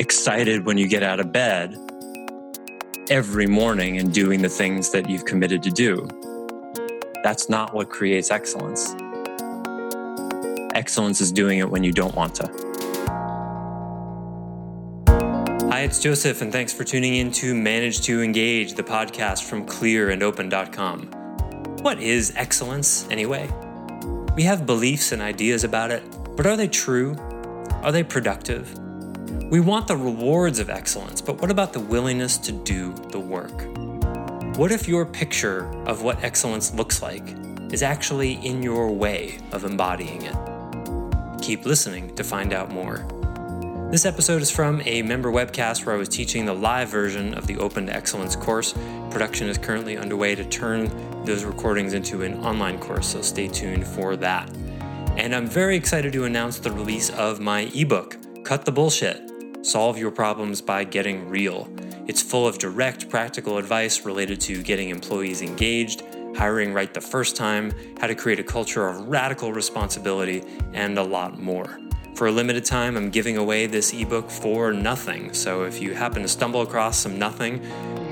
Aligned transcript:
excited 0.00 0.64
when 0.64 0.78
you 0.78 0.88
get 0.88 1.02
out 1.02 1.20
of 1.20 1.30
bed 1.30 1.76
every 3.10 3.46
morning 3.46 3.98
and 3.98 4.14
doing 4.14 4.40
the 4.40 4.48
things 4.48 4.90
that 4.92 5.10
you've 5.10 5.26
committed 5.26 5.62
to 5.62 5.70
do. 5.70 6.08
That's 7.22 7.50
not 7.50 7.74
what 7.74 7.90
creates 7.90 8.30
excellence. 8.30 8.94
Excellence 10.74 11.20
is 11.20 11.30
doing 11.30 11.58
it 11.58 11.68
when 11.68 11.84
you 11.84 11.92
don't 11.92 12.14
want 12.14 12.34
to. 12.36 12.46
Hi, 15.70 15.80
it's 15.82 16.00
Joseph, 16.00 16.40
and 16.40 16.50
thanks 16.50 16.72
for 16.72 16.82
tuning 16.82 17.16
in 17.16 17.30
to 17.32 17.54
Manage 17.54 18.00
to 18.02 18.22
Engage, 18.22 18.72
the 18.72 18.82
podcast 18.82 19.44
from 19.44 19.66
clearandopen.com. 19.66 21.08
What 21.82 22.00
is 22.00 22.32
excellence, 22.36 23.06
anyway? 23.10 23.50
We 24.34 24.44
have 24.44 24.64
beliefs 24.64 25.12
and 25.12 25.20
ideas 25.20 25.62
about 25.62 25.90
it, 25.90 26.02
but 26.38 26.46
are 26.46 26.56
they 26.56 26.68
true? 26.68 27.16
Are 27.82 27.92
they 27.92 28.02
productive? 28.02 28.74
We 29.50 29.58
want 29.58 29.88
the 29.88 29.96
rewards 29.96 30.60
of 30.60 30.70
excellence, 30.70 31.20
but 31.20 31.40
what 31.40 31.50
about 31.50 31.72
the 31.72 31.80
willingness 31.80 32.38
to 32.38 32.52
do 32.52 32.92
the 33.10 33.18
work? 33.18 33.66
What 34.56 34.70
if 34.70 34.86
your 34.86 35.04
picture 35.04 35.64
of 35.88 36.02
what 36.02 36.22
excellence 36.22 36.72
looks 36.72 37.02
like 37.02 37.34
is 37.72 37.82
actually 37.82 38.34
in 38.46 38.62
your 38.62 38.92
way 38.92 39.40
of 39.50 39.64
embodying 39.64 40.22
it? 40.22 40.36
Keep 41.42 41.66
listening 41.66 42.14
to 42.14 42.22
find 42.22 42.52
out 42.52 42.70
more. 42.70 43.04
This 43.90 44.06
episode 44.06 44.40
is 44.40 44.52
from 44.52 44.82
a 44.84 45.02
member 45.02 45.32
webcast 45.32 45.84
where 45.84 45.96
I 45.96 45.98
was 45.98 46.08
teaching 46.08 46.44
the 46.44 46.54
live 46.54 46.88
version 46.88 47.34
of 47.34 47.48
the 47.48 47.58
Open 47.58 47.86
to 47.86 47.92
Excellence 47.92 48.36
course. 48.36 48.72
Production 49.10 49.48
is 49.48 49.58
currently 49.58 49.96
underway 49.96 50.36
to 50.36 50.44
turn 50.44 50.88
those 51.24 51.42
recordings 51.42 51.92
into 51.92 52.22
an 52.22 52.34
online 52.44 52.78
course, 52.78 53.08
so 53.08 53.20
stay 53.20 53.48
tuned 53.48 53.84
for 53.84 54.14
that. 54.14 54.48
And 55.16 55.34
I'm 55.34 55.48
very 55.48 55.74
excited 55.74 56.12
to 56.12 56.24
announce 56.24 56.60
the 56.60 56.70
release 56.70 57.10
of 57.10 57.40
my 57.40 57.62
ebook, 57.74 58.16
Cut 58.44 58.64
the 58.64 58.70
Bullshit 58.70 59.29
Solve 59.62 59.98
your 59.98 60.10
problems 60.10 60.62
by 60.62 60.84
getting 60.84 61.28
real. 61.28 61.68
It's 62.06 62.22
full 62.22 62.48
of 62.48 62.58
direct, 62.58 63.10
practical 63.10 63.58
advice 63.58 64.06
related 64.06 64.40
to 64.42 64.62
getting 64.62 64.88
employees 64.88 65.42
engaged, 65.42 66.02
hiring 66.34 66.72
right 66.72 66.92
the 66.94 67.00
first 67.00 67.36
time, 67.36 67.72
how 68.00 68.06
to 68.06 68.14
create 68.14 68.40
a 68.40 68.42
culture 68.42 68.88
of 68.88 69.08
radical 69.08 69.52
responsibility, 69.52 70.42
and 70.72 70.98
a 70.98 71.02
lot 71.02 71.38
more. 71.38 71.78
For 72.14 72.28
a 72.28 72.32
limited 72.32 72.64
time, 72.64 72.96
I'm 72.96 73.10
giving 73.10 73.36
away 73.36 73.66
this 73.66 73.92
ebook 73.92 74.30
for 74.30 74.72
nothing. 74.72 75.34
So 75.34 75.64
if 75.64 75.80
you 75.80 75.94
happen 75.94 76.22
to 76.22 76.28
stumble 76.28 76.62
across 76.62 76.98
some 76.98 77.18
nothing, 77.18 77.60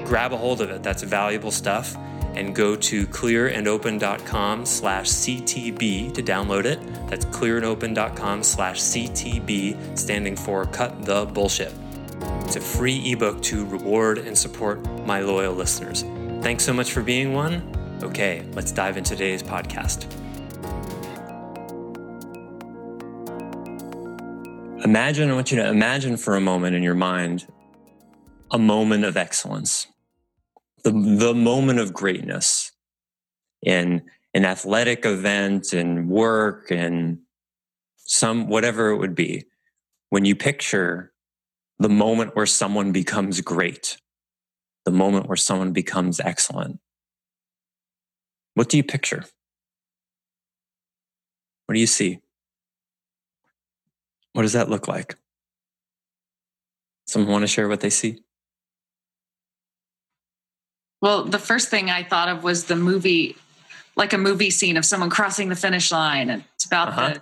grab 0.05 0.35
a 0.35 0.37
hold 0.37 0.61
of 0.61 0.71
it. 0.71 0.83
That's 0.83 1.03
valuable 1.03 1.51
stuff 1.51 1.97
and 2.35 2.55
go 2.55 2.77
to 2.77 3.07
clearandopen.com 3.07 4.67
slash 4.67 5.09
CTB 5.09 6.13
to 6.15 6.23
download 6.23 6.67
it. 6.67 6.79
That's 7.09 7.25
clearandopen.com 7.27 8.43
slash 8.43 8.81
CTB, 8.81 9.99
standing 9.99 10.37
for 10.37 10.67
Cut 10.67 11.05
the 11.05 11.27
Bullshit. 11.27 11.73
It's 12.45 12.57
a 12.57 12.61
free 12.61 13.13
ebook 13.13 13.43
to 13.43 13.65
reward 13.67 14.19
and 14.19 14.37
support 14.37 14.85
my 15.07 15.21
loyal 15.21 15.55
listeners. 15.55 16.03
Thanks 16.43 16.65
so 16.65 16.73
much 16.73 16.93
for 16.93 17.03
being 17.03 17.33
one. 17.33 17.75
Okay, 18.03 18.47
let's 18.53 18.73
dive 18.73 18.97
into 18.97 19.11
today's 19.11 19.43
podcast. 19.43 20.07
Imagine, 24.85 25.31
I 25.31 25.35
want 25.35 25.51
you 25.51 25.59
to 25.59 25.69
imagine 25.69 26.17
for 26.17 26.37
a 26.37 26.41
moment 26.41 26.77
in 26.77 26.83
your 26.83 26.95
mind 26.95 27.47
a 28.51 28.59
moment 28.59 29.05
of 29.05 29.17
excellence 29.17 29.89
the, 30.85 30.91
the 30.91 31.35
moment 31.35 31.79
of 31.79 31.93
greatness 31.93 32.73
in 33.63 34.03
an 34.39 34.45
athletic 34.45 35.05
event 35.05 35.73
and 35.73 36.09
work 36.09 36.71
and 36.71 37.19
some 37.97 38.49
whatever 38.49 38.91
it 38.91 38.97
would 38.97 39.15
be 39.15 39.45
when 40.09 40.25
you 40.25 40.35
picture 40.35 41.13
the 41.79 41.89
moment 41.89 42.35
where 42.35 42.47
someone 42.47 42.93
becomes 42.93 43.41
great 43.41 43.99
the 44.85 44.91
moment 44.91 45.29
where 45.29 45.37
someone 45.37 45.73
becomes 45.73 46.19
excellent 46.21 46.81
what 48.59 48.69
do 48.69 48.77
you 48.77 48.83
picture? 48.83 49.25
What 51.67 51.75
do 51.75 51.81
you 51.81 51.87
see? 51.87 52.19
What 54.33 54.43
does 54.43 54.55
that 54.55 54.69
look 54.69 54.89
like? 54.89 55.17
Someone 57.07 57.31
want 57.31 57.43
to 57.45 57.47
share 57.47 57.69
what 57.69 57.79
they 57.79 57.91
see? 57.91 58.19
Well, 61.01 61.23
the 61.23 61.39
first 61.39 61.69
thing 61.69 61.89
I 61.89 62.03
thought 62.03 62.29
of 62.29 62.43
was 62.43 62.65
the 62.65 62.75
movie, 62.75 63.37
like 63.99 64.13
a 64.13 64.19
movie 64.19 64.51
scene 64.51 64.77
of 64.77 64.85
someone 64.85 65.11
crossing 65.11 65.49
the 65.49 65.57
finish 65.57 65.91
line, 65.93 66.31
and 66.31 66.45
it's 66.55 66.65
about 66.65 66.89
uh-huh. 66.89 67.09
the 67.15 67.21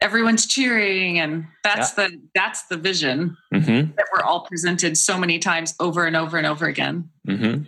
everyone's 0.00 0.46
cheering, 0.46 1.18
and 1.18 1.46
that's 1.62 1.96
yeah. 1.96 2.08
the 2.08 2.20
that's 2.34 2.66
the 2.66 2.76
vision 2.76 3.36
mm-hmm. 3.54 3.92
that 3.96 4.06
we're 4.12 4.22
all 4.22 4.40
presented 4.40 4.98
so 4.98 5.16
many 5.16 5.38
times 5.38 5.74
over 5.80 6.04
and 6.04 6.16
over 6.16 6.36
and 6.36 6.46
over 6.46 6.66
again. 6.66 7.08
Mm-hmm. 7.26 7.64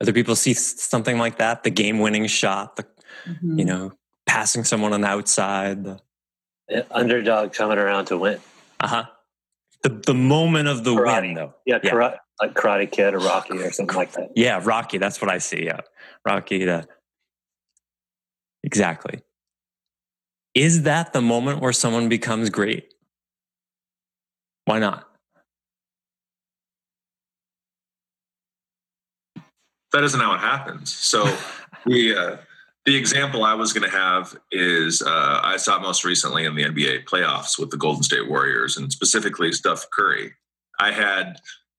Other 0.00 0.12
people 0.12 0.36
see 0.36 0.54
something 0.54 1.18
like 1.18 1.38
that, 1.38 1.64
the 1.64 1.70
game-winning 1.70 2.26
shot, 2.26 2.76
the 2.76 2.84
mm-hmm. 3.26 3.58
you 3.58 3.64
know, 3.64 3.92
passing 4.26 4.64
someone 4.64 4.92
on 4.92 5.00
the 5.00 5.08
outside, 5.08 5.84
the, 5.84 6.00
the 6.68 6.86
underdog 6.90 7.52
coming 7.52 7.78
around 7.78 8.06
to 8.06 8.16
win. 8.16 8.40
Uh 8.80 8.88
huh. 8.88 9.04
The 9.82 9.88
the 9.88 10.14
moment 10.14 10.68
of 10.68 10.84
the 10.84 10.94
karate. 10.94 11.22
win, 11.22 11.34
though. 11.34 11.54
Yeah, 11.66 11.80
yeah 11.82 12.16
like 12.40 12.54
Karate 12.54 12.90
Kid 12.90 13.14
or 13.14 13.18
Rocky 13.18 13.58
or 13.58 13.72
something 13.72 13.96
like 13.96 14.12
that. 14.12 14.32
Yeah, 14.36 14.60
Rocky. 14.62 14.98
That's 14.98 15.20
what 15.20 15.30
I 15.30 15.38
see. 15.38 15.64
Yeah, 15.64 15.80
Rocky. 16.24 16.64
The 16.64 16.86
exactly. 18.66 19.22
Is 20.54 20.82
that 20.82 21.14
the 21.14 21.22
moment 21.22 21.62
where 21.62 21.72
someone 21.72 22.10
becomes 22.10 22.50
great? 22.50 22.92
Why 24.66 24.78
not? 24.78 25.08
That 29.92 30.04
isn't 30.04 30.20
how 30.20 30.34
it 30.34 30.40
happens. 30.40 30.92
So 30.92 31.34
we. 31.86 32.14
Uh, 32.14 32.36
the 32.86 32.94
example 32.94 33.42
I 33.42 33.54
was 33.54 33.72
going 33.72 33.90
to 33.90 33.96
have 33.96 34.36
is 34.52 35.02
uh, 35.02 35.40
I 35.42 35.56
saw 35.56 35.80
most 35.80 36.04
recently 36.04 36.44
in 36.44 36.54
the 36.54 36.62
NBA 36.62 37.04
playoffs 37.04 37.58
with 37.58 37.70
the 37.70 37.76
Golden 37.76 38.04
State 38.04 38.28
Warriors 38.28 38.76
and 38.76 38.92
specifically 38.92 39.50
Steph 39.50 39.90
Curry. 39.90 40.34
I 40.78 40.92
had 40.92 41.36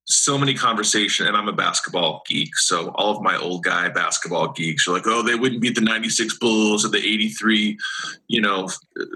so 0.08 0.38
many 0.38 0.54
conversation 0.54 1.28
and 1.28 1.36
i'm 1.36 1.50
a 1.50 1.54
basketball 1.54 2.24
geek 2.28 2.56
so 2.56 2.90
all 2.96 3.16
of 3.16 3.22
my 3.22 3.38
old 3.38 3.64
guy 3.64 3.90
basketball 3.90 4.52
geeks 4.54 4.88
are 4.88 4.92
like 4.92 5.06
oh 5.06 5.22
they 5.22 5.36
wouldn't 5.36 5.62
beat 5.62 5.76
the 5.76 5.82
96 5.82 6.38
bulls 6.40 6.86
or 6.86 6.90
the 6.90 6.98
83 6.98 7.78
you 8.28 8.42
know 8.42 8.70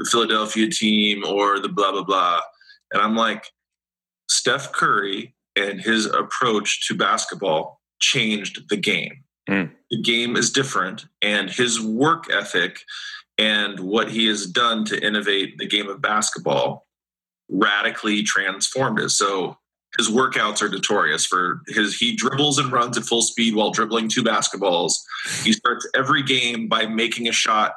philadelphia 0.09 0.69
team 0.69 1.23
or 1.25 1.59
the 1.59 1.69
blah 1.69 1.91
blah 1.91 2.03
blah. 2.03 2.41
And 2.91 3.01
i'm 3.01 3.15
like 3.15 3.45
steph 4.29 4.73
curry 4.73 5.33
and 5.55 5.79
his 5.79 6.05
approach 6.05 6.87
to 6.87 6.95
basketball 6.95 7.81
changed 7.99 8.69
the 8.69 8.77
game. 8.77 9.23
Mm. 9.49 9.71
the 9.89 10.01
game 10.01 10.35
is 10.35 10.51
different 10.51 11.05
and 11.21 11.49
his 11.49 11.81
work 11.81 12.31
ethic 12.31 12.81
and 13.39 13.79
what 13.79 14.11
he 14.11 14.27
has 14.27 14.45
done 14.45 14.85
to 14.85 15.03
innovate 15.03 15.57
the 15.57 15.65
game 15.65 15.89
of 15.89 15.99
basketball 15.99 16.85
radically 17.49 18.21
transformed 18.23 18.99
it. 18.99 19.09
So 19.09 19.57
his 19.97 20.09
workouts 20.09 20.61
are 20.61 20.69
notorious 20.69 21.25
for 21.25 21.61
his 21.67 21.97
he 21.97 22.15
dribbles 22.15 22.57
and 22.57 22.71
runs 22.71 22.97
at 22.97 23.03
full 23.03 23.21
speed 23.21 23.55
while 23.55 23.71
dribbling 23.71 24.07
two 24.09 24.23
basketballs. 24.23 24.93
He 25.43 25.53
starts 25.53 25.87
every 25.95 26.23
game 26.23 26.67
by 26.67 26.85
making 26.85 27.27
a 27.27 27.33
shot 27.33 27.73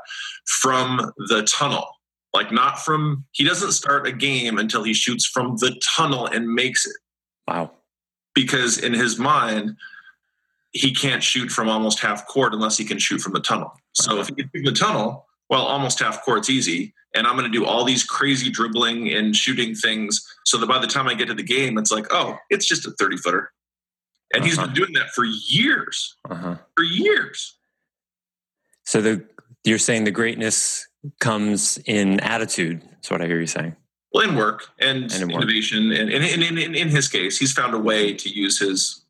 from 0.47 1.13
the 1.29 1.43
tunnel. 1.43 1.87
Like 2.33 2.53
not 2.53 2.79
from 2.79 3.25
he 3.33 3.45
doesn't 3.45 3.73
start 3.73 4.07
a 4.07 4.13
game 4.13 4.59
until 4.59 4.83
he 4.83 4.95
shoots 4.95 5.27
from 5.27 5.57
the 5.57 5.81
tunnel 5.97 6.27
and 6.27 6.49
makes 6.49 6.87
it. 6.87 6.97
Wow. 7.49 7.73
Because 8.35 8.79
in 8.79 8.93
his 8.93 9.19
mind, 9.19 9.77
he 10.73 10.93
can't 10.93 11.23
shoot 11.23 11.51
from 11.51 11.69
almost 11.69 12.01
half 12.01 12.27
court 12.27 12.53
unless 12.53 12.77
he 12.77 12.85
can 12.85 12.99
shoot 12.99 13.21
from 13.21 13.33
the 13.33 13.41
tunnel. 13.41 13.73
So 13.93 14.21
if 14.21 14.29
he 14.29 14.35
can 14.35 14.51
shoot 14.55 14.65
the 14.65 14.73
tunnel, 14.73 15.27
well, 15.49 15.63
almost 15.63 16.01
half 16.01 16.25
court's 16.25 16.51
easy 16.51 16.95
and 17.15 17.27
I'm 17.27 17.37
going 17.37 17.51
to 17.51 17.59
do 17.59 17.65
all 17.65 17.85
these 17.85 18.05
crazy 18.05 18.51
dribbling 18.51 19.13
and 19.13 19.35
shooting 19.35 19.75
things 19.75 20.27
so 20.45 20.59
that 20.59 20.67
by 20.67 20.79
the 20.79 20.87
time 20.87 21.09
I 21.09 21.15
get 21.15 21.29
to 21.29 21.35
the 21.35 21.43
game, 21.43 21.79
it's 21.79 21.93
like, 21.93 22.07
oh, 22.11 22.37
it's 22.51 22.67
just 22.67 22.87
a 22.87 22.91
30 22.93 23.17
footer. 23.19 23.53
And 24.33 24.43
uh-huh. 24.43 24.49
he's 24.49 24.59
been 24.59 24.75
doing 24.75 24.93
that 24.95 25.11
for 25.11 25.25
years, 25.25 26.17
uh-huh. 26.29 26.57
for 26.77 26.83
years. 26.83 27.57
So 28.85 29.01
the 29.01 29.25
you're 29.65 29.79
saying 29.79 30.05
the 30.05 30.11
greatness 30.11 30.87
comes 31.21 31.79
in 31.87 32.21
attitude. 32.21 32.83
That's 32.83 33.11
what 33.11 33.23
I 33.23 33.27
hear 33.27 33.41
you 33.41 33.47
saying. 33.47 33.77
well, 34.13 34.29
in 34.29 34.37
work 34.37 34.67
and, 34.79 35.11
and 35.13 35.23
in 35.23 35.31
innovation, 35.31 35.89
work. 35.89 35.99
and 35.99 36.11
in, 36.11 36.43
in, 36.43 36.59
in, 36.59 36.75
in 36.75 36.89
his 36.89 37.09
case, 37.09 37.39
he's 37.39 37.53
found 37.53 37.75
a 37.75 37.79
way 37.79 38.13
to 38.13 38.29
use 38.29 38.59
his 38.59 39.05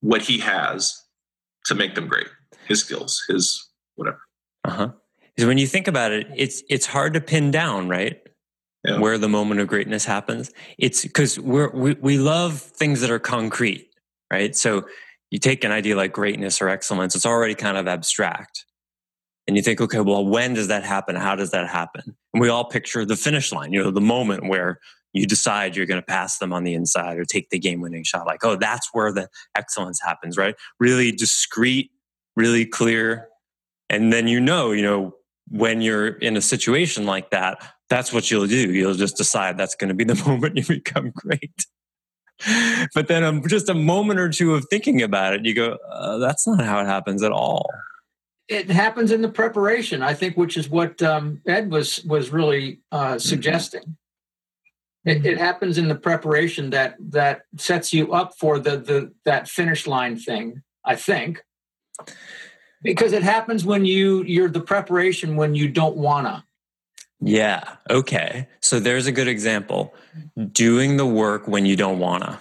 what 0.00 0.22
he 0.22 0.38
has 0.38 1.02
to 1.66 1.74
make 1.74 1.94
them 1.94 2.06
great. 2.06 2.26
His 2.68 2.80
skills, 2.80 3.24
his 3.28 3.68
whatever. 3.94 4.20
Uh 4.64 4.70
huh. 4.70 4.88
Because 5.34 5.48
when 5.48 5.58
you 5.58 5.66
think 5.66 5.88
about 5.88 6.12
it, 6.12 6.26
it's 6.34 6.62
it's 6.68 6.86
hard 6.86 7.14
to 7.14 7.20
pin 7.20 7.50
down, 7.50 7.88
right? 7.88 8.20
Yeah. 8.84 8.98
Where 8.98 9.16
the 9.16 9.28
moment 9.28 9.60
of 9.60 9.66
greatness 9.66 10.04
happens. 10.04 10.52
It's 10.78 11.02
because 11.02 11.38
we're 11.38 11.70
we, 11.70 11.94
we 11.94 12.18
love 12.18 12.60
things 12.60 13.00
that 13.00 13.10
are 13.10 13.18
concrete, 13.18 13.88
right? 14.30 14.54
So 14.54 14.86
you 15.30 15.38
take 15.38 15.64
an 15.64 15.72
idea 15.72 15.96
like 15.96 16.12
greatness 16.12 16.60
or 16.62 16.68
excellence, 16.68 17.16
it's 17.16 17.26
already 17.26 17.54
kind 17.54 17.76
of 17.76 17.88
abstract. 17.88 18.66
And 19.46 19.56
you 19.56 19.62
think, 19.62 19.80
okay, 19.80 20.00
well, 20.00 20.24
when 20.24 20.54
does 20.54 20.68
that 20.68 20.84
happen? 20.84 21.16
How 21.16 21.34
does 21.34 21.50
that 21.50 21.68
happen? 21.68 22.16
And 22.32 22.40
we 22.40 22.48
all 22.48 22.64
picture 22.64 23.04
the 23.04 23.16
finish 23.16 23.52
line, 23.52 23.72
you 23.72 23.82
know, 23.82 23.90
the 23.90 24.00
moment 24.00 24.48
where 24.48 24.78
you 25.12 25.26
decide 25.26 25.76
you're 25.76 25.86
going 25.86 26.00
to 26.00 26.06
pass 26.06 26.38
them 26.38 26.52
on 26.52 26.64
the 26.64 26.74
inside 26.74 27.18
or 27.18 27.24
take 27.24 27.50
the 27.50 27.58
game 27.58 27.80
winning 27.80 28.04
shot. 28.04 28.26
Like, 28.26 28.44
oh, 28.44 28.56
that's 28.56 28.88
where 28.92 29.12
the 29.12 29.28
excellence 29.54 30.00
happens, 30.00 30.36
right? 30.36 30.54
Really 30.80 31.12
discreet, 31.12 31.90
really 32.36 32.64
clear. 32.64 33.28
And 33.90 34.12
then 34.12 34.28
you 34.28 34.40
know, 34.40 34.72
you 34.72 34.82
know, 34.82 35.14
when 35.48 35.80
you're 35.80 36.08
in 36.08 36.36
a 36.36 36.40
situation 36.40 37.06
like 37.06 37.30
that, 37.30 37.62
that's 37.88 38.12
what 38.12 38.30
you'll 38.30 38.46
do. 38.46 38.72
You'll 38.72 38.94
just 38.94 39.16
decide 39.16 39.58
that's 39.58 39.74
going 39.74 39.88
to 39.88 39.94
be 39.94 40.04
the 40.04 40.14
moment 40.26 40.56
you 40.56 40.64
become 40.66 41.12
great. 41.14 41.66
but 42.94 43.08
then 43.08 43.22
um, 43.22 43.42
just 43.46 43.68
a 43.68 43.74
moment 43.74 44.18
or 44.18 44.28
two 44.28 44.54
of 44.54 44.66
thinking 44.68 45.02
about 45.02 45.34
it, 45.34 45.44
you 45.44 45.54
go, 45.54 45.76
uh, 45.90 46.18
that's 46.18 46.46
not 46.46 46.64
how 46.64 46.80
it 46.80 46.86
happens 46.86 47.22
at 47.22 47.32
all 47.32 47.70
it 48.48 48.70
happens 48.70 49.10
in 49.10 49.22
the 49.22 49.28
preparation, 49.28 50.02
I 50.02 50.14
think, 50.14 50.36
which 50.36 50.56
is 50.56 50.68
what 50.68 51.02
um, 51.02 51.40
Ed 51.46 51.70
was 51.70 52.04
was 52.04 52.30
really 52.30 52.80
uh, 52.92 53.12
mm-hmm. 53.12 53.18
suggesting. 53.18 53.96
It, 55.04 55.26
it, 55.26 55.38
happens 55.38 55.76
in 55.76 55.88
the 55.88 55.94
preparation 55.94 56.70
that 56.70 56.96
that 57.10 57.42
sets 57.58 57.92
you 57.92 58.12
up 58.12 58.32
for 58.38 58.58
the 58.58 58.76
the 58.76 59.12
that 59.24 59.48
finish 59.48 59.86
line 59.86 60.16
thing. 60.16 60.62
I 60.84 60.96
think 60.96 61.42
because 62.84 63.12
it 63.12 63.24
happens 63.24 63.64
when 63.64 63.84
you 63.84 64.22
you're 64.22 64.48
the 64.48 64.60
preparation 64.60 65.34
when 65.34 65.56
you 65.56 65.68
don't 65.68 65.96
wanna. 65.96 66.44
Yeah. 67.20 67.76
Okay. 67.90 68.46
So 68.60 68.78
there's 68.78 69.06
a 69.06 69.12
good 69.12 69.28
example. 69.28 69.94
Doing 70.52 70.96
the 70.96 71.06
work 71.06 71.48
when 71.48 71.66
you 71.66 71.74
don't 71.74 71.98
wanna. 71.98 72.40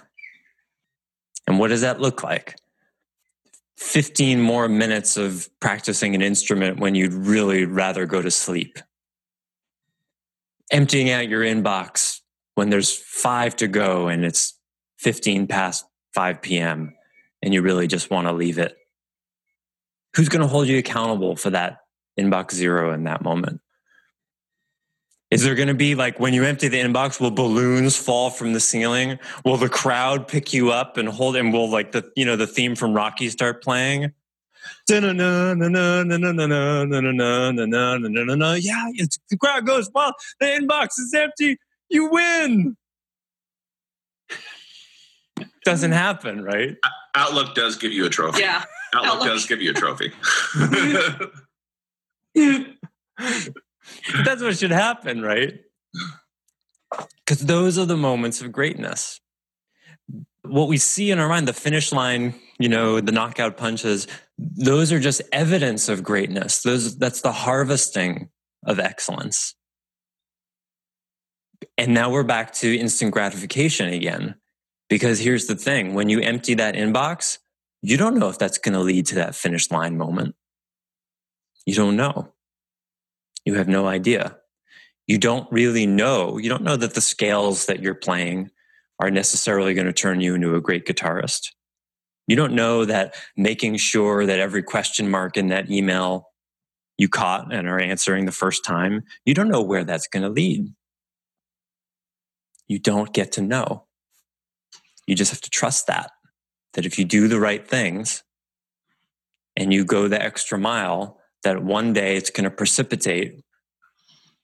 And 1.47 1.57
what 1.57 1.69
does 1.69 1.81
that 1.81 1.99
look 1.99 2.21
like? 2.21 2.57
15 3.77 4.41
more 4.41 4.67
minutes 4.67 5.17
of 5.17 5.49
practicing 5.59 6.15
an 6.15 6.21
instrument 6.21 6.79
when 6.79 6.95
you'd 6.95 7.13
really 7.13 7.65
rather 7.65 8.05
go 8.05 8.21
to 8.21 8.31
sleep. 8.31 8.77
Emptying 10.71 11.09
out 11.09 11.27
your 11.27 11.41
inbox 11.41 12.19
when 12.55 12.69
there's 12.69 12.95
five 12.95 13.55
to 13.57 13.67
go 13.67 14.07
and 14.07 14.23
it's 14.23 14.57
15 14.99 15.47
past 15.47 15.85
5 16.13 16.41
p.m. 16.41 16.93
and 17.41 17.53
you 17.53 17.61
really 17.61 17.87
just 17.87 18.09
want 18.09 18.27
to 18.27 18.33
leave 18.33 18.57
it. 18.57 18.77
Who's 20.15 20.29
going 20.29 20.41
to 20.41 20.47
hold 20.47 20.67
you 20.67 20.77
accountable 20.77 21.35
for 21.35 21.49
that 21.49 21.79
inbox 22.19 22.53
zero 22.53 22.93
in 22.93 23.03
that 23.05 23.21
moment? 23.23 23.61
Is 25.31 25.43
there 25.43 25.55
going 25.55 25.67
to 25.67 25.73
be 25.73 25.95
like 25.95 26.19
when 26.19 26.35
you 26.35 26.43
empty 26.43 26.67
the 26.67 26.79
inbox, 26.79 27.19
will 27.19 27.31
balloons 27.31 27.97
fall 27.97 28.29
from 28.29 28.53
the 28.53 28.59
ceiling? 28.59 29.17
Will 29.43 29.57
the 29.57 29.67
crowd 29.67 30.27
pick 30.27 30.53
you 30.53 30.71
up 30.71 30.95
and 30.97 31.09
hold? 31.09 31.35
And 31.35 31.51
will 31.51 31.71
like 31.71 31.91
the 31.91 32.11
you 32.15 32.23
know 32.23 32.35
the 32.35 32.45
theme 32.45 32.75
from 32.75 32.93
Rocky 32.93 33.29
start 33.29 33.63
playing? 33.63 34.11
Yeah, 34.87 34.99
the 39.29 39.37
crowd 39.39 39.65
goes 39.65 39.89
well. 39.93 40.13
The 40.39 40.45
inbox 40.45 40.99
is 40.99 41.11
empty. 41.15 41.57
You 41.89 42.11
win. 42.11 42.77
Doesn't 45.65 45.93
happen, 45.93 46.43
right? 46.43 46.75
Outlook 47.15 47.55
does 47.55 47.77
give 47.77 47.91
you 47.91 48.05
a 48.05 48.09
trophy. 48.09 48.41
Yeah, 48.41 48.63
Outlook, 48.93 49.13
Outlook. 49.13 49.27
does 49.27 49.45
give 49.45 49.61
you 49.61 49.71
a 49.71 49.73
trophy. 49.73 50.11
That's 54.25 54.41
what 54.41 54.57
should 54.57 54.71
happen, 54.71 55.21
right? 55.21 55.59
Because 57.25 57.45
those 57.45 57.77
are 57.77 57.85
the 57.85 57.97
moments 57.97 58.41
of 58.41 58.51
greatness. 58.51 59.19
What 60.43 60.67
we 60.67 60.77
see 60.77 61.11
in 61.11 61.19
our 61.19 61.29
mind, 61.29 61.47
the 61.47 61.53
finish 61.53 61.91
line, 61.91 62.35
you 62.59 62.69
know, 62.69 62.99
the 62.99 63.11
knockout 63.11 63.57
punches, 63.57 64.07
those 64.37 64.91
are 64.91 64.99
just 64.99 65.21
evidence 65.31 65.89
of 65.89 66.03
greatness. 66.03 66.61
Those 66.61 66.97
that's 66.97 67.21
the 67.21 67.31
harvesting 67.31 68.29
of 68.65 68.79
excellence. 68.79 69.55
And 71.77 71.93
now 71.93 72.11
we're 72.11 72.23
back 72.23 72.53
to 72.55 72.77
instant 72.77 73.11
gratification 73.11 73.87
again. 73.93 74.35
Because 74.89 75.19
here's 75.19 75.47
the 75.47 75.55
thing 75.55 75.93
when 75.93 76.09
you 76.09 76.19
empty 76.19 76.53
that 76.55 76.75
inbox, 76.75 77.39
you 77.83 77.97
don't 77.97 78.17
know 78.17 78.29
if 78.29 78.39
that's 78.39 78.57
going 78.57 78.73
to 78.73 78.79
lead 78.79 79.05
to 79.07 79.15
that 79.15 79.35
finish 79.35 79.69
line 79.69 79.97
moment. 79.97 80.35
You 81.65 81.75
don't 81.75 81.97
know. 81.97 82.33
You 83.45 83.55
have 83.55 83.67
no 83.67 83.87
idea. 83.87 84.37
You 85.05 85.17
don't 85.17 85.51
really 85.51 85.85
know. 85.85 86.37
You 86.37 86.49
don't 86.49 86.63
know 86.63 86.77
that 86.77 86.93
the 86.93 87.01
scales 87.01 87.65
that 87.65 87.81
you're 87.81 87.93
playing 87.93 88.51
are 88.99 89.11
necessarily 89.11 89.73
going 89.73 89.87
to 89.87 89.93
turn 89.93 90.21
you 90.21 90.35
into 90.35 90.55
a 90.55 90.61
great 90.61 90.85
guitarist. 90.85 91.49
You 92.25 92.37
don't 92.37 92.53
know 92.53 92.85
that 92.85 93.15
making 93.35 93.75
sure 93.77 94.25
that 94.25 94.39
every 94.39 94.63
question 94.63 95.11
mark 95.11 95.35
in 95.35 95.49
that 95.49 95.69
email 95.69 96.29
you 96.97 97.09
caught 97.09 97.53
and 97.53 97.67
are 97.67 97.81
answering 97.81 98.25
the 98.25 98.31
first 98.31 98.63
time, 98.63 99.03
you 99.25 99.33
don't 99.33 99.49
know 99.49 99.61
where 99.61 99.83
that's 99.83 100.07
going 100.07 100.23
to 100.23 100.29
lead. 100.29 100.73
You 102.69 102.79
don't 102.79 103.13
get 103.13 103.33
to 103.33 103.41
know. 103.41 103.87
You 105.05 105.15
just 105.15 105.31
have 105.31 105.41
to 105.41 105.49
trust 105.49 105.87
that, 105.87 106.11
that 106.73 106.85
if 106.85 106.97
you 106.97 107.05
do 107.05 107.27
the 107.27 107.39
right 107.39 107.67
things 107.67 108.23
and 109.55 109.73
you 109.73 109.85
go 109.85 110.07
the 110.07 110.21
extra 110.21 110.57
mile, 110.57 111.19
that 111.43 111.63
one 111.63 111.93
day 111.93 112.15
it's 112.15 112.29
going 112.29 112.45
to 112.45 112.49
precipitate 112.49 113.43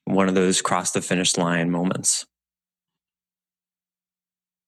one 0.06 0.28
of 0.28 0.36
those 0.36 0.62
cross 0.62 0.92
the 0.92 1.02
finish 1.02 1.38
line 1.38 1.70
moments. 1.70 2.26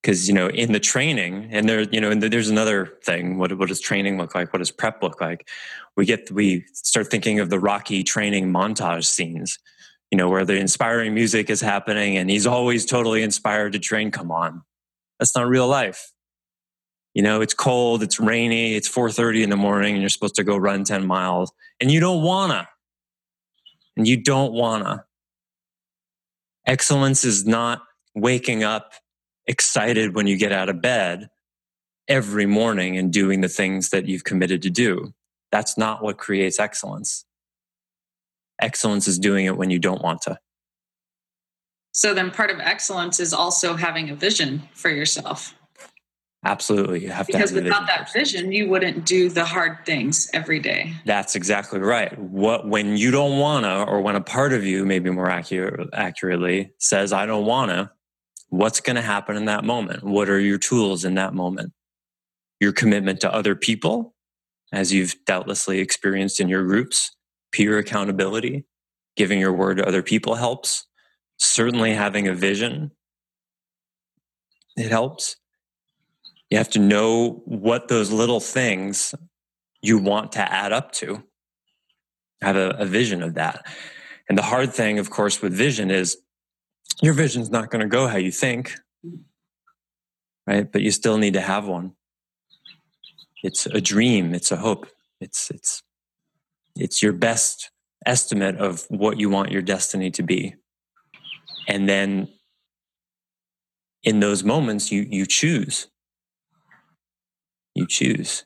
Because 0.02 0.28
you 0.28 0.34
know 0.34 0.48
in 0.48 0.72
the 0.72 0.80
training 0.80 1.50
and 1.52 1.70
there 1.70 1.82
you 1.82 2.02
know 2.02 2.10
and 2.10 2.24
there's 2.24 2.50
another 2.50 2.98
thing 3.04 3.38
what, 3.38 3.56
what 3.56 3.70
does 3.70 3.80
training 3.80 4.18
look 4.18 4.34
like? 4.34 4.52
What 4.52 4.60
does 4.60 4.72
prep 4.72 5.04
look 5.04 5.22
like? 5.22 5.48
We 5.96 6.06
get 6.06 6.32
we 6.32 6.66
start 6.74 7.08
thinking 7.08 7.40
of 7.40 7.52
the 7.52 7.60
rocky 7.60 8.04
training 8.04 8.52
montage 8.52 9.06
scenes 9.06 9.60
you 10.10 10.18
know 10.18 10.28
where 10.28 10.44
the 10.44 10.56
inspiring 10.56 11.14
music 11.14 11.52
is 11.52 11.62
happening 11.62 12.18
and 12.18 12.32
he's 12.32 12.48
always 12.48 12.84
totally 12.86 13.22
inspired 13.22 13.74
to 13.74 13.80
train. 13.80 14.10
Come 14.10 14.32
on. 14.32 14.64
That's 15.20 15.36
not 15.36 15.48
real 15.48 15.68
life 15.68 16.12
you 17.14 17.22
know 17.22 17.42
it's 17.42 17.54
cold 17.54 18.04
it's 18.04 18.20
rainy 18.20 18.76
it's 18.76 18.90
4.30 18.90 19.44
in 19.44 19.50
the 19.50 19.58
morning 19.58 19.94
and 19.94 20.02
you're 20.02 20.10
supposed 20.10 20.36
to 20.36 20.44
go 20.44 20.56
run 20.58 20.84
10 20.84 21.06
miles 21.06 21.52
and 21.82 21.90
you 21.90 22.00
don't 22.00 22.22
wanna. 22.22 22.70
And 23.98 24.08
you 24.08 24.16
don't 24.16 24.54
wanna. 24.54 25.06
Excellence 26.66 27.26
is 27.26 27.46
not 27.46 27.82
waking 28.16 28.64
up 28.64 28.94
excited 29.48 30.16
when 30.16 30.28
you 30.28 30.38
get 30.38 30.52
out 30.52 30.70
of 30.70 30.82
bed 30.82 31.30
every 32.08 32.46
morning 32.46 32.98
and 32.98 33.12
doing 33.12 33.42
the 33.42 33.50
things 33.50 33.90
that 33.90 34.06
you've 34.06 34.24
committed 34.24 34.62
to 34.62 34.70
do. 34.70 35.14
That's 35.52 35.78
not 35.78 36.04
what 36.04 36.20
creates 36.20 36.60
excellence. 36.60 37.26
Excellence 38.62 39.08
is 39.08 39.18
doing 39.18 39.46
it 39.46 39.58
when 39.58 39.72
you 39.72 39.80
don't 39.80 40.04
want 40.04 40.22
to. 40.22 40.38
So 41.94 42.14
then 42.14 42.32
part 42.32 42.52
of 42.52 42.60
excellence 42.60 43.20
is 43.20 43.34
also 43.34 43.76
having 43.76 44.10
a 44.10 44.16
vision 44.16 44.70
for 44.74 44.90
yourself 44.90 45.56
Absolutely. 46.44 47.04
You 47.04 47.10
have 47.10 47.28
because 47.28 47.52
to 47.52 47.58
have 47.58 47.66
without 47.66 47.88
that 47.88 48.12
vision, 48.12 48.52
you 48.52 48.68
wouldn't 48.68 49.06
do 49.06 49.30
the 49.30 49.46
hard 49.46 49.86
things 49.86 50.28
every 50.34 50.60
day. 50.60 50.94
That's 51.06 51.36
exactly 51.36 51.80
right. 51.80 52.18
What 52.18 52.68
when 52.68 52.98
you 52.98 53.12
don't 53.12 53.38
wanna, 53.38 53.84
or 53.84 54.02
when 54.02 54.16
a 54.16 54.22
part 54.22 54.52
of 54.52 54.66
you, 54.66 54.84
maybe 54.84 55.12
more 55.12 55.30
accurate, 55.30 55.90
accurately, 55.94 56.72
says, 56.80 57.14
I 57.14 57.28
don't 57.28 57.46
wanna, 57.46 57.92
what's 58.50 58.82
gonna 58.82 59.04
happen 59.04 59.36
in 59.36 59.46
that 59.46 59.64
moment? 59.64 60.04
What 60.04 60.30
are 60.30 60.40
your 60.40 60.58
tools 60.58 61.06
in 61.06 61.14
that 61.16 61.36
moment? 61.36 61.74
Your 62.60 62.72
commitment 62.72 63.20
to 63.22 63.32
other 63.32 63.54
people, 63.54 64.16
as 64.72 64.92
you've 64.92 65.16
doubtlessly 65.26 65.78
experienced 65.80 66.40
in 66.40 66.50
your 66.50 66.64
groups, 66.64 67.16
peer 67.52 67.78
accountability, 67.78 68.66
giving 69.16 69.40
your 69.40 69.54
word 69.54 69.78
to 69.78 69.88
other 69.88 70.02
people 70.02 70.36
helps. 70.36 70.88
Certainly 71.38 71.94
having 71.94 72.28
a 72.28 72.34
vision, 72.34 72.92
it 74.76 74.90
helps 74.90 75.36
you 76.52 76.58
have 76.58 76.70
to 76.70 76.80
know 76.80 77.42
what 77.46 77.88
those 77.88 78.12
little 78.12 78.42
things 78.42 79.16
you 79.82 79.98
want 79.98 80.34
to 80.34 80.54
add 80.54 80.74
up 80.74 80.92
to. 80.92 81.24
Have 82.42 82.58
a, 82.58 82.72
a 82.72 82.86
vision 82.86 83.24
of 83.24 83.36
that. 83.36 83.66
And 84.28 84.38
the 84.38 84.44
hard 84.44 84.74
thing, 84.74 85.00
of 85.00 85.10
course, 85.10 85.42
with 85.42 85.54
vision 85.54 85.90
is 85.90 86.18
your 87.02 87.14
vision's 87.14 87.50
not 87.50 87.72
going 87.72 87.82
to 87.82 87.88
go 87.88 88.08
how 88.08 88.18
you 88.18 88.32
think, 88.32 88.74
right? 90.46 90.70
But 90.70 90.82
you 90.82 90.92
still 90.92 91.18
need 91.18 91.34
to 91.34 91.42
have 91.42 91.68
one. 91.68 91.94
It's 93.44 93.66
a 93.66 93.82
dream. 93.82 94.36
It's 94.36 94.52
a 94.52 94.58
hope. 94.58 94.88
It's 95.20 95.50
it's 95.50 95.84
it's 96.76 97.02
your 97.02 97.14
best 97.14 97.72
estimate 98.06 98.58
of 98.58 98.86
what 98.90 99.20
you 99.20 99.30
want 99.30 99.52
your 99.52 99.62
destiny 99.62 100.12
to 100.12 100.24
be. 100.24 100.56
And 101.68 101.88
then 101.88 102.28
in 104.04 104.20
those 104.20 104.44
moments, 104.44 104.92
you, 104.92 105.06
you 105.10 105.26
choose. 105.26 105.91
You 107.82 107.88
choose. 107.88 108.46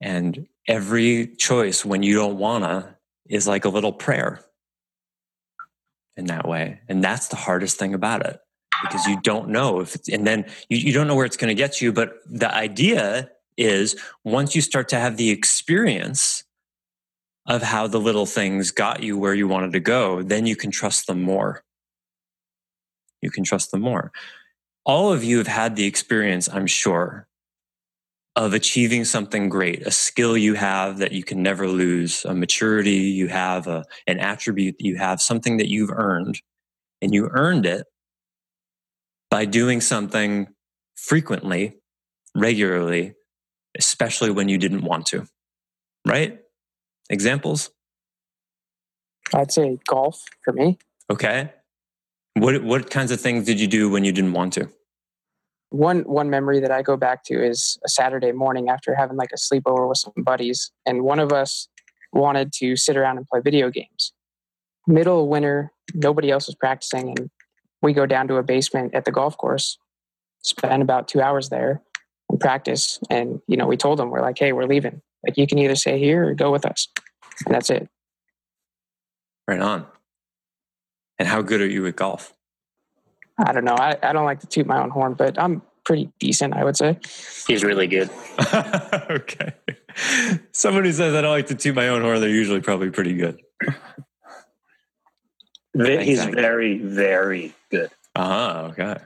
And 0.00 0.46
every 0.68 1.28
choice 1.28 1.84
when 1.84 2.02
you 2.02 2.14
don't 2.14 2.38
wanna 2.38 2.96
is 3.28 3.46
like 3.46 3.64
a 3.64 3.68
little 3.68 3.92
prayer 3.92 4.44
in 6.16 6.26
that 6.26 6.46
way. 6.46 6.80
And 6.88 7.02
that's 7.02 7.28
the 7.28 7.36
hardest 7.36 7.78
thing 7.78 7.94
about 7.94 8.26
it 8.26 8.40
because 8.82 9.06
you 9.06 9.20
don't 9.20 9.48
know 9.48 9.80
if 9.80 9.94
it's, 9.94 10.08
and 10.08 10.26
then 10.26 10.44
you, 10.68 10.78
you 10.78 10.92
don't 10.92 11.06
know 11.06 11.14
where 11.14 11.24
it's 11.24 11.36
going 11.36 11.48
to 11.48 11.54
get 11.54 11.80
you. 11.80 11.92
But 11.92 12.14
the 12.26 12.52
idea 12.52 13.30
is 13.56 13.96
once 14.24 14.54
you 14.54 14.60
start 14.60 14.88
to 14.88 14.98
have 14.98 15.16
the 15.16 15.30
experience 15.30 16.44
of 17.46 17.62
how 17.62 17.86
the 17.86 18.00
little 18.00 18.26
things 18.26 18.70
got 18.70 19.02
you 19.02 19.18
where 19.18 19.34
you 19.34 19.48
wanted 19.48 19.72
to 19.72 19.80
go, 19.80 20.22
then 20.22 20.46
you 20.46 20.56
can 20.56 20.70
trust 20.70 21.06
them 21.06 21.22
more. 21.22 21.64
You 23.20 23.30
can 23.30 23.44
trust 23.44 23.70
them 23.70 23.80
more. 23.80 24.12
All 24.84 25.12
of 25.12 25.22
you 25.22 25.38
have 25.38 25.46
had 25.46 25.76
the 25.76 25.86
experience, 25.86 26.48
I'm 26.52 26.66
sure, 26.66 27.28
of 28.34 28.54
achieving 28.54 29.04
something 29.04 29.48
great, 29.48 29.86
a 29.86 29.90
skill 29.90 30.36
you 30.36 30.54
have 30.54 30.98
that 30.98 31.12
you 31.12 31.22
can 31.22 31.42
never 31.42 31.68
lose, 31.68 32.24
a 32.24 32.34
maturity 32.34 32.90
you 32.90 33.28
have, 33.28 33.66
a, 33.66 33.84
an 34.06 34.18
attribute 34.18 34.76
that 34.78 34.84
you 34.84 34.96
have, 34.96 35.20
something 35.20 35.58
that 35.58 35.68
you've 35.68 35.90
earned. 35.90 36.40
And 37.02 37.12
you 37.12 37.28
earned 37.32 37.66
it 37.66 37.86
by 39.30 39.44
doing 39.44 39.80
something 39.80 40.46
frequently, 40.94 41.74
regularly, 42.34 43.14
especially 43.76 44.30
when 44.30 44.48
you 44.48 44.56
didn't 44.56 44.84
want 44.84 45.06
to. 45.06 45.26
Right? 46.06 46.38
Examples? 47.10 47.70
I'd 49.34 49.52
say 49.52 49.78
golf 49.86 50.22
for 50.44 50.52
me. 50.52 50.78
Okay. 51.10 51.50
What 52.34 52.62
what 52.62 52.90
kinds 52.90 53.10
of 53.10 53.20
things 53.20 53.44
did 53.44 53.60
you 53.60 53.66
do 53.66 53.90
when 53.90 54.04
you 54.04 54.12
didn't 54.12 54.32
want 54.32 54.52
to? 54.54 54.68
One 55.72 56.00
one 56.00 56.28
memory 56.28 56.60
that 56.60 56.70
I 56.70 56.82
go 56.82 56.98
back 56.98 57.24
to 57.24 57.42
is 57.42 57.78
a 57.84 57.88
Saturday 57.88 58.32
morning 58.32 58.68
after 58.68 58.94
having 58.94 59.16
like 59.16 59.30
a 59.32 59.36
sleepover 59.36 59.88
with 59.88 59.98
some 59.98 60.12
buddies, 60.18 60.70
and 60.84 61.02
one 61.02 61.18
of 61.18 61.32
us 61.32 61.68
wanted 62.12 62.52
to 62.54 62.76
sit 62.76 62.94
around 62.94 63.16
and 63.16 63.26
play 63.26 63.40
video 63.40 63.70
games. 63.70 64.12
Middle 64.86 65.22
of 65.22 65.28
winter, 65.28 65.72
nobody 65.94 66.30
else 66.30 66.46
was 66.46 66.56
practicing, 66.56 67.08
and 67.08 67.30
we 67.80 67.94
go 67.94 68.04
down 68.04 68.28
to 68.28 68.36
a 68.36 68.42
basement 68.42 68.94
at 68.94 69.06
the 69.06 69.12
golf 69.12 69.38
course, 69.38 69.78
spend 70.42 70.82
about 70.82 71.08
two 71.08 71.22
hours 71.22 71.48
there 71.48 71.80
and 72.28 72.38
practice. 72.38 73.00
And 73.08 73.40
you 73.48 73.56
know, 73.56 73.66
we 73.66 73.78
told 73.78 73.98
them 73.98 74.10
we're 74.10 74.20
like, 74.20 74.38
hey, 74.38 74.52
we're 74.52 74.66
leaving. 74.66 75.00
Like 75.24 75.38
you 75.38 75.46
can 75.46 75.58
either 75.58 75.74
stay 75.74 75.98
here 75.98 76.28
or 76.28 76.34
go 76.34 76.52
with 76.52 76.66
us, 76.66 76.86
and 77.46 77.54
that's 77.54 77.70
it. 77.70 77.88
Right 79.48 79.60
on. 79.60 79.86
And 81.18 81.28
how 81.28 81.40
good 81.40 81.62
are 81.62 81.66
you 81.66 81.86
at 81.86 81.96
golf? 81.96 82.34
I 83.44 83.52
don't 83.52 83.64
know. 83.64 83.74
I, 83.74 83.96
I 84.02 84.12
don't 84.12 84.24
like 84.24 84.40
to 84.40 84.46
toot 84.46 84.66
my 84.66 84.82
own 84.82 84.90
horn, 84.90 85.14
but 85.14 85.38
I'm 85.38 85.62
pretty 85.84 86.10
decent, 86.18 86.54
I 86.54 86.64
would 86.64 86.76
say. 86.76 86.98
He's 87.46 87.64
really 87.64 87.86
good. 87.86 88.10
okay. 89.10 89.52
Someone 90.52 90.84
who 90.84 90.92
says 90.92 91.14
I 91.14 91.20
don't 91.22 91.32
like 91.32 91.48
to 91.48 91.54
toot 91.54 91.74
my 91.74 91.88
own 91.88 92.02
horn, 92.02 92.20
they're 92.20 92.28
usually 92.30 92.60
probably 92.60 92.90
pretty 92.90 93.14
good. 93.14 93.40
He's 95.74 96.24
very, 96.24 96.78
very 96.78 97.54
good. 97.70 97.90
Ah, 98.14 98.64
okay. 98.64 98.96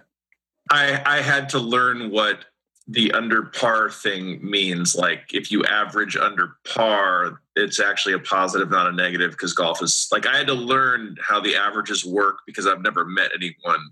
I 0.70 1.00
I 1.06 1.20
had 1.20 1.48
to 1.50 1.60
learn 1.60 2.10
what 2.10 2.44
the 2.88 3.12
under 3.12 3.42
par 3.42 3.90
thing 3.90 4.38
means. 4.42 4.96
Like 4.96 5.32
if 5.32 5.52
you 5.52 5.64
average 5.64 6.16
under 6.16 6.56
par, 6.64 7.40
it's 7.54 7.78
actually 7.78 8.14
a 8.14 8.18
positive, 8.18 8.70
not 8.70 8.88
a 8.88 8.92
negative, 8.92 9.30
because 9.32 9.52
golf 9.52 9.80
is 9.80 10.08
like 10.10 10.26
I 10.26 10.36
had 10.36 10.48
to 10.48 10.54
learn 10.54 11.16
how 11.20 11.40
the 11.40 11.54
averages 11.54 12.04
work 12.04 12.38
because 12.46 12.66
I've 12.66 12.82
never 12.82 13.04
met 13.04 13.30
anyone 13.34 13.90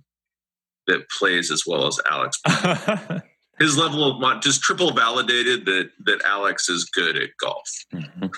that 0.87 1.09
plays 1.11 1.51
as 1.51 1.65
well 1.67 1.87
as 1.87 1.99
Alex. 2.11 2.41
His 3.59 3.79
level 3.79 4.11
of 4.11 4.21
mon- 4.21 4.41
just 4.43 4.63
triple 4.63 4.93
validated 4.93 5.65
that 5.67 5.91
that 6.07 6.21
Alex 6.25 6.69
is 6.69 6.85
good 6.87 7.17
at 7.17 7.31
golf. 7.41 7.71
Mhm. 7.93 8.33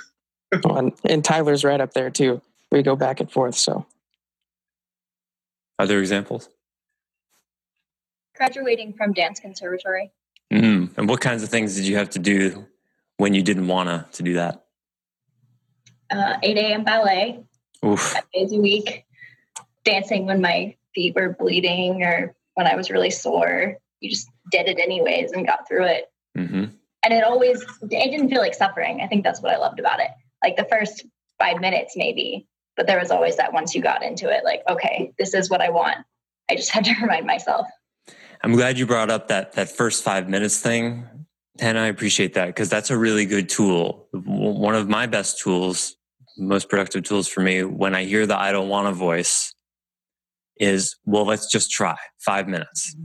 Well, 0.62 0.76
and, 0.76 0.92
and 1.04 1.24
Tyler's 1.24 1.64
right 1.64 1.80
up 1.80 1.92
there 1.94 2.10
too. 2.10 2.40
We 2.70 2.82
go 2.82 2.96
back 2.96 3.20
and 3.20 3.30
forth. 3.30 3.54
So 3.56 3.86
Other 5.78 5.98
examples? 6.00 6.48
graduating 8.36 8.92
from 8.92 9.14
dance 9.14 9.40
conservatory. 9.40 10.10
Mm. 10.52 10.90
And 10.98 11.08
what 11.08 11.22
kinds 11.22 11.42
of 11.42 11.48
things 11.48 11.74
did 11.74 11.86
you 11.86 11.96
have 11.96 12.10
to 12.10 12.18
do 12.18 12.66
when 13.16 13.32
you 13.32 13.42
didn't 13.42 13.66
want 13.66 13.88
to 13.88 14.06
to 14.18 14.22
do 14.22 14.34
that? 14.34 14.62
Uh, 16.10 16.36
8 16.42 16.56
a.m. 16.58 16.84
ballet, 16.84 17.40
Oof. 17.84 17.98
five 17.98 18.24
days 18.34 18.52
a 18.52 18.58
week, 18.58 19.04
dancing 19.84 20.26
when 20.26 20.40
my 20.42 20.76
feet 20.94 21.14
were 21.16 21.30
bleeding 21.30 22.02
or 22.04 22.35
when 22.56 22.66
I 22.66 22.74
was 22.74 22.90
really 22.90 23.10
sore. 23.10 23.76
You 24.00 24.10
just 24.10 24.28
did 24.50 24.66
it 24.66 24.78
anyways 24.78 25.32
and 25.32 25.46
got 25.46 25.68
through 25.68 25.84
it. 25.84 26.06
hmm 26.36 26.64
And 27.04 27.14
it 27.14 27.22
always, 27.22 27.62
it 27.82 28.10
didn't 28.10 28.30
feel 28.30 28.40
like 28.40 28.54
suffering. 28.54 29.00
I 29.00 29.06
think 29.06 29.22
that's 29.22 29.40
what 29.40 29.52
I 29.52 29.58
loved 29.58 29.78
about 29.78 30.00
it. 30.00 30.10
Like 30.42 30.56
the 30.56 30.64
first 30.64 31.04
five 31.38 31.60
minutes, 31.60 31.94
maybe, 31.96 32.48
but 32.76 32.86
there 32.86 32.98
was 32.98 33.10
always 33.10 33.36
that 33.36 33.52
once 33.52 33.74
you 33.74 33.82
got 33.82 34.02
into 34.02 34.28
it, 34.28 34.44
like, 34.44 34.62
okay, 34.68 35.12
this 35.18 35.34
is 35.34 35.48
what 35.48 35.60
I 35.60 35.70
want. 35.70 35.98
I 36.50 36.56
just 36.56 36.70
had 36.72 36.84
to 36.86 36.94
remind 37.00 37.26
myself. 37.26 37.66
I'm 38.42 38.52
glad 38.52 38.78
you 38.78 38.86
brought 38.86 39.10
up 39.10 39.28
that 39.28 39.52
that 39.52 39.70
first 39.70 40.04
five 40.04 40.28
minutes 40.28 40.60
thing, 40.60 41.08
and 41.58 41.78
I 41.78 41.86
appreciate 41.86 42.34
that 42.34 42.46
because 42.46 42.68
that's 42.68 42.90
a 42.90 42.98
really 42.98 43.24
good 43.24 43.48
tool. 43.48 44.08
One 44.12 44.74
of 44.74 44.88
my 44.88 45.06
best 45.06 45.40
tools, 45.40 45.96
most 46.36 46.68
productive 46.68 47.02
tools 47.02 47.28
for 47.28 47.40
me 47.40 47.64
when 47.64 47.94
I 47.94 48.04
hear 48.04 48.26
the 48.26 48.38
"I 48.38 48.52
don't 48.52 48.68
want 48.68 48.88
to" 48.88 48.92
voice 48.92 49.54
is, 50.58 50.96
"Well, 51.04 51.24
let's 51.24 51.50
just 51.50 51.70
try 51.70 51.96
five 52.18 52.48
minutes. 52.48 52.96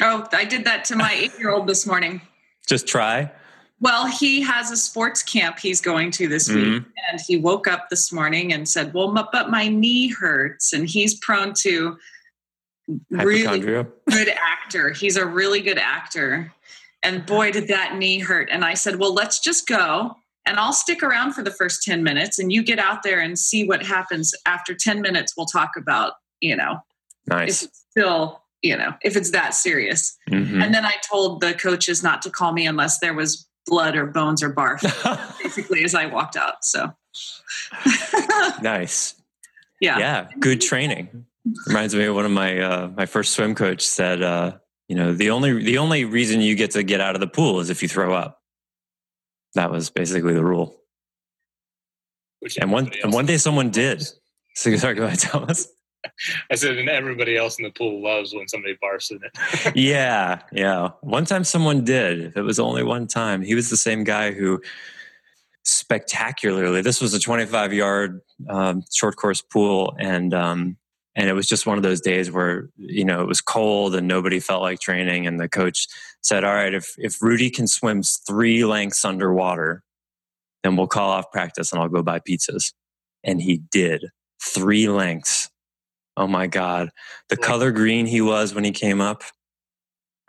Oh, 0.00 0.26
I 0.32 0.44
did 0.44 0.64
that 0.64 0.84
to 0.86 0.96
my 0.96 1.12
eight 1.16 1.38
year 1.38 1.50
old 1.50 1.66
this 1.66 1.86
morning. 1.86 2.20
Just 2.68 2.86
try." 2.86 3.30
Well, 3.78 4.06
he 4.06 4.40
has 4.40 4.70
a 4.70 4.76
sports 4.76 5.22
camp 5.22 5.58
he's 5.58 5.82
going 5.82 6.10
to 6.12 6.28
this 6.28 6.48
week, 6.48 6.64
Mhm. 6.66 6.86
and 7.10 7.20
he 7.26 7.36
woke 7.36 7.66
up 7.68 7.90
this 7.90 8.10
morning 8.10 8.52
and 8.52 8.66
said, 8.66 8.94
"Well, 8.94 9.16
m- 9.16 9.26
but 9.32 9.50
my 9.50 9.68
knee 9.68 10.08
hurts," 10.08 10.72
and 10.72 10.88
he's 10.88 11.14
prone 11.18 11.52
to 11.60 11.98
really 13.10 13.60
good 13.60 14.28
actor. 14.28 14.90
He's 14.90 15.16
a 15.16 15.26
really 15.26 15.60
good 15.60 15.78
actor, 15.78 16.52
and 17.02 17.26
boy, 17.26 17.52
did 17.52 17.68
that 17.68 17.96
knee 17.96 18.18
hurt. 18.20 18.48
And 18.50 18.64
I 18.64 18.74
said, 18.74 18.96
"Well, 18.96 19.12
let's 19.12 19.40
just 19.40 19.66
go." 19.66 20.16
And 20.48 20.58
I'll 20.60 20.72
stick 20.72 21.02
around 21.02 21.32
for 21.32 21.42
the 21.42 21.50
first 21.50 21.82
10 21.82 22.04
minutes 22.04 22.38
and 22.38 22.52
you 22.52 22.62
get 22.62 22.78
out 22.78 23.02
there 23.02 23.18
and 23.18 23.36
see 23.36 23.66
what 23.66 23.82
happens. 23.84 24.32
After 24.46 24.76
10 24.76 25.00
minutes, 25.02 25.32
we'll 25.36 25.46
talk 25.46 25.72
about, 25.76 26.12
you 26.40 26.56
know, 26.56 26.80
if 27.26 27.28
Nice. 27.28 27.62
it's 27.64 27.84
still, 27.90 28.42
you 28.62 28.76
know, 28.76 28.94
if 29.02 29.16
it's 29.16 29.30
that 29.30 29.54
serious. 29.54 30.16
Mhm. 30.30 30.62
And 30.62 30.74
then 30.74 30.84
I 30.84 30.94
told 31.08 31.40
the 31.40 31.54
coaches 31.54 32.02
not 32.02 32.22
to 32.22 32.30
call 32.30 32.52
me 32.52 32.66
unless 32.66 32.98
there 32.98 33.14
was 33.14 33.48
blood 33.66 33.96
or 33.96 34.06
bones 34.06 34.42
or 34.42 34.52
barf, 34.52 34.80
basically, 35.42 35.82
as 35.84 35.94
I 35.94 36.06
walked 36.06 36.36
out. 36.36 36.64
So, 36.64 36.92
nice. 38.62 39.14
yeah. 39.80 39.98
yeah 39.98 40.28
good 40.38 40.60
training 40.60 41.24
reminds 41.66 41.94
me 41.94 42.04
of 42.04 42.14
one 42.14 42.24
of 42.24 42.30
my 42.30 42.58
uh, 42.58 42.90
my 42.96 43.06
first 43.06 43.32
swim 43.32 43.54
coach 43.54 43.82
said 43.86 44.22
uh, 44.22 44.52
you 44.88 44.96
know 44.96 45.12
the 45.14 45.30
only 45.30 45.62
the 45.62 45.78
only 45.78 46.04
reason 46.04 46.40
you 46.40 46.54
get 46.54 46.72
to 46.72 46.82
get 46.82 47.00
out 47.00 47.14
of 47.14 47.20
the 47.20 47.26
pool 47.26 47.60
is 47.60 47.70
if 47.70 47.82
you 47.82 47.88
throw 47.88 48.12
up 48.14 48.40
that 49.54 49.70
was 49.70 49.90
basically 49.90 50.34
the 50.34 50.44
rule 50.44 50.76
Which 52.40 52.56
and 52.58 52.70
one 52.70 52.90
and 53.02 53.12
one 53.12 53.26
day 53.26 53.38
someone 53.38 53.66
pool 53.66 53.72
did 53.74 53.98
loves. 53.98 54.20
so 54.54 54.76
sorry 54.76 54.94
go 54.94 55.04
ahead 55.04 55.18
thomas 55.20 55.68
I 56.50 56.54
said, 56.54 56.76
and 56.76 56.88
everybody 56.88 57.36
else 57.36 57.58
in 57.58 57.64
the 57.64 57.70
pool 57.70 58.02
loves 58.02 58.34
when 58.34 58.48
somebody 58.48 58.76
barfs 58.82 59.10
in 59.10 59.20
it. 59.22 59.72
yeah 59.76 60.40
yeah. 60.52 60.90
One 61.00 61.24
time 61.24 61.44
someone 61.44 61.84
did. 61.84 62.36
It 62.36 62.42
was 62.42 62.58
only 62.58 62.82
one 62.82 63.06
time 63.06 63.42
he 63.42 63.54
was 63.54 63.70
the 63.70 63.76
same 63.76 64.04
guy 64.04 64.32
who 64.32 64.60
spectacularly 65.64 66.80
this 66.80 67.00
was 67.00 67.12
a 67.12 67.18
25 67.18 67.72
yard 67.72 68.20
um, 68.48 68.82
short 68.94 69.16
course 69.16 69.42
pool 69.42 69.96
and 69.98 70.32
um, 70.32 70.76
and 71.16 71.28
it 71.28 71.32
was 71.32 71.48
just 71.48 71.66
one 71.66 71.76
of 71.76 71.82
those 71.82 72.00
days 72.00 72.30
where 72.30 72.68
you 72.76 73.04
know 73.04 73.20
it 73.20 73.26
was 73.26 73.40
cold 73.40 73.96
and 73.96 74.06
nobody 74.06 74.38
felt 74.38 74.62
like 74.62 74.78
training 74.78 75.26
and 75.26 75.40
the 75.40 75.48
coach 75.48 75.88
said 76.20 76.44
all 76.44 76.54
right 76.54 76.72
if 76.72 76.94
if 76.98 77.20
rudy 77.20 77.50
can 77.50 77.66
swim 77.66 78.02
three 78.04 78.64
lengths 78.64 79.04
underwater 79.04 79.82
then 80.62 80.76
we'll 80.76 80.86
call 80.86 81.10
off 81.10 81.30
practice 81.32 81.72
and 81.72 81.80
i'll 81.80 81.88
go 81.88 82.02
buy 82.02 82.18
pizzas. 82.18 82.72
And 83.22 83.40
he 83.40 83.58
did. 83.70 84.06
Three 84.42 84.88
lengths 84.88 85.48
oh 86.16 86.26
my 86.26 86.46
god. 86.46 86.90
The 87.28 87.36
color 87.36 87.70
green 87.72 88.06
he 88.06 88.20
was 88.20 88.54
when 88.54 88.64
he 88.64 88.72
came 88.72 89.00
up 89.00 89.22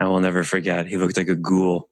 i 0.00 0.06
will 0.06 0.20
never 0.20 0.44
forget. 0.44 0.86
He 0.86 0.96
looked 0.96 1.16
like 1.16 1.28
a 1.28 1.34
ghoul. 1.34 1.88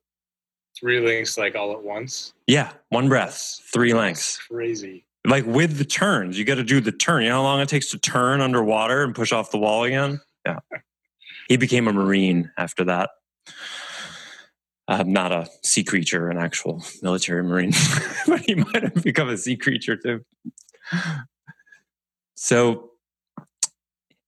Three 0.78 1.00
links 1.00 1.38
like 1.38 1.56
all 1.56 1.72
at 1.72 1.82
once. 1.82 2.34
yeah 2.46 2.72
one 2.90 3.08
breath 3.08 3.60
three 3.72 3.94
lengths. 3.94 4.38
Crazy. 4.50 5.06
like 5.26 5.44
with 5.46 5.78
the 5.78 5.84
turns 5.84 6.38
you 6.38 6.44
got 6.44 6.56
to 6.56 6.64
do 6.64 6.80
the 6.80 6.92
turn. 6.92 7.22
You 7.22 7.30
know 7.30 7.36
how 7.36 7.42
long 7.42 7.60
it 7.60 7.68
takes 7.68 7.90
to 7.90 7.98
turn 7.98 8.40
underwater 8.40 9.02
and 9.02 9.14
push 9.14 9.32
off 9.32 9.50
the 9.50 9.58
wall 9.58 9.84
again? 9.84 10.20
Yeah. 10.44 10.60
He 11.48 11.56
became 11.56 11.88
a 11.88 11.92
marine 11.92 12.50
after 12.56 12.84
that. 12.84 13.10
Uh, 14.88 15.02
not 15.04 15.32
a 15.32 15.48
sea 15.64 15.82
creature 15.82 16.30
an 16.30 16.38
actual 16.38 16.80
military 17.02 17.42
marine 17.42 17.72
but 18.28 18.40
he 18.40 18.54
might 18.54 18.84
have 18.84 19.02
become 19.02 19.28
a 19.28 19.36
sea 19.36 19.56
creature 19.56 19.96
too. 19.96 20.24
So 22.36 22.90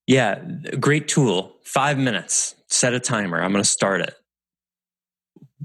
Yeah, 0.08 0.40
great 0.80 1.06
tool. 1.06 1.58
Five 1.62 1.98
minutes. 1.98 2.54
Set 2.68 2.94
a 2.94 3.00
timer. 3.00 3.42
I'm 3.42 3.52
going 3.52 3.62
to 3.62 3.68
start 3.68 4.00
it. 4.00 4.14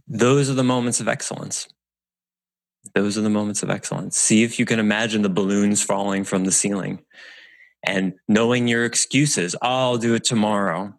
Those 0.06 0.50
are 0.50 0.54
the 0.54 0.66
moments 0.66 1.00
of 1.00 1.08
excellence. 1.08 1.70
Those 2.94 3.18
are 3.18 3.22
the 3.22 3.30
moments 3.30 3.64
of 3.64 3.70
excellence. 3.70 4.18
See 4.18 4.44
if 4.44 4.60
you 4.60 4.66
can 4.66 4.80
imagine 4.80 5.22
the 5.22 5.30
balloons 5.30 5.82
falling 5.82 6.26
from 6.26 6.44
the 6.44 6.52
ceiling 6.52 7.00
and 7.86 8.16
knowing 8.28 8.68
your 8.68 8.84
excuses. 8.84 9.56
I'll 9.62 9.98
do 9.98 10.14
it 10.14 10.26
tomorrow. 10.26 10.94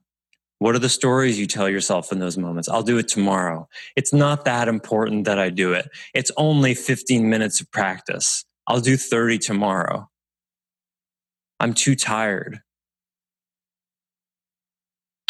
What 0.59 0.75
are 0.75 0.79
the 0.81 0.89
stories 0.89 1.39
you 1.39 1.47
tell 1.47 1.69
yourself 1.69 2.13
in 2.13 2.21
those 2.21 2.39
moments? 2.39 2.71
I'll 2.71 2.83
do 2.83 2.97
it 2.97 3.09
tomorrow. 3.09 3.69
It's 3.95 4.15
not 4.15 4.47
that 4.47 4.69
important 4.69 5.27
that 5.27 5.39
I 5.39 5.51
do 5.51 5.75
it. 5.75 5.91
It's 6.15 6.31
only 6.39 6.75
15 6.75 7.29
minutes 7.29 7.61
of 7.61 7.71
practice. 7.71 8.47
I'll 8.67 8.81
do 8.81 8.97
30 8.97 9.37
tomorrow. 9.39 10.09
I'm 11.61 11.75
too 11.75 11.95
tired. 11.95 12.61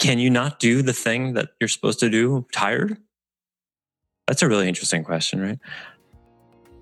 Can 0.05 0.19
you 0.19 0.29
not 0.29 0.59
do 0.59 0.83
the 0.83 0.93
thing 0.93 1.33
that 1.33 1.53
you're 1.59 1.67
supposed 1.67 1.99
to 2.01 2.11
do 2.11 2.47
tired? 2.53 2.99
That's 4.27 4.43
a 4.43 4.49
really 4.49 4.69
interesting 4.69 5.03
question, 5.03 5.41
right? 5.41 5.59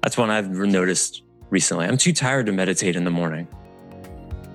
That's 0.03 0.19
one 0.19 0.29
I've 0.29 0.51
noticed 0.51 1.23
recently. 1.49 1.87
I'm 1.87 1.97
too 1.97 2.13
tired 2.13 2.47
to 2.47 2.53
meditate 2.53 2.97
in 2.97 3.05
the 3.05 3.13
morning. 3.13 3.47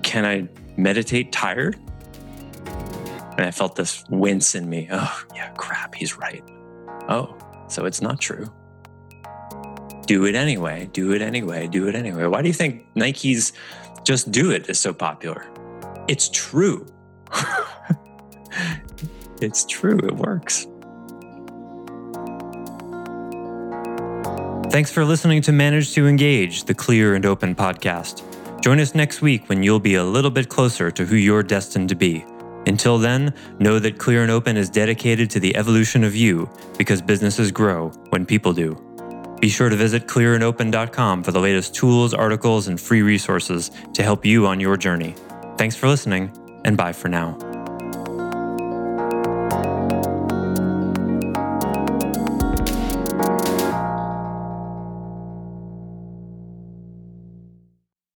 Can 0.02 0.26
I 0.26 0.50
meditate 0.76 1.32
tired? 1.32 1.78
And 3.38 3.40
I 3.40 3.52
felt 3.52 3.74
this 3.74 4.04
wince 4.10 4.54
in 4.54 4.68
me. 4.68 4.86
Oh, 4.92 5.24
yeah, 5.34 5.48
crap, 5.56 5.94
he's 5.94 6.18
right. 6.18 6.44
Oh, 7.08 7.34
so 7.68 7.86
it's 7.86 8.02
not 8.02 8.20
true. 8.20 8.52
Do 10.04 10.26
it 10.26 10.34
anyway, 10.34 10.90
do 10.92 11.14
it 11.14 11.22
anyway, 11.22 11.68
do 11.68 11.88
it 11.88 11.94
anyway. 11.94 12.26
Why 12.26 12.42
do 12.42 12.48
you 12.48 12.54
think 12.54 12.84
Nike's 12.94 13.54
just 14.04 14.30
do 14.30 14.50
it 14.50 14.68
is 14.68 14.78
so 14.78 14.92
popular? 14.92 15.46
It's 16.06 16.28
true. 16.28 16.84
It's 19.40 19.64
true, 19.64 19.98
it 19.98 20.16
works. 20.16 20.66
Thanks 24.70 24.90
for 24.90 25.04
listening 25.04 25.42
to 25.42 25.52
Manage 25.52 25.92
to 25.94 26.06
Engage, 26.06 26.64
the 26.64 26.74
clear 26.74 27.14
and 27.14 27.24
open 27.24 27.54
podcast. 27.54 28.22
Join 28.60 28.80
us 28.80 28.94
next 28.94 29.22
week 29.22 29.48
when 29.48 29.62
you'll 29.62 29.80
be 29.80 29.94
a 29.94 30.04
little 30.04 30.30
bit 30.30 30.48
closer 30.48 30.90
to 30.90 31.06
who 31.06 31.16
you're 31.16 31.42
destined 31.42 31.88
to 31.88 31.94
be. 31.94 32.24
Until 32.66 32.98
then, 32.98 33.32
know 33.58 33.78
that 33.78 33.98
Clear 33.98 34.22
and 34.22 34.30
Open 34.30 34.56
is 34.56 34.68
dedicated 34.68 35.30
to 35.30 35.40
the 35.40 35.56
evolution 35.56 36.04
of 36.04 36.14
you 36.14 36.50
because 36.76 37.00
businesses 37.00 37.50
grow 37.50 37.88
when 38.10 38.26
people 38.26 38.52
do. 38.52 38.76
Be 39.40 39.48
sure 39.48 39.68
to 39.68 39.76
visit 39.76 40.06
clearandopen.com 40.06 41.22
for 41.22 41.32
the 41.32 41.40
latest 41.40 41.74
tools, 41.74 42.12
articles, 42.12 42.68
and 42.68 42.78
free 42.78 43.02
resources 43.02 43.70
to 43.94 44.02
help 44.02 44.26
you 44.26 44.46
on 44.46 44.60
your 44.60 44.76
journey. 44.76 45.14
Thanks 45.56 45.76
for 45.76 45.88
listening, 45.88 46.30
and 46.64 46.76
bye 46.76 46.92
for 46.92 47.08
now. 47.08 47.47